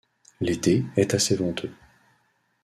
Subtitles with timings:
[0.39, 1.71] L'été est assez venteux.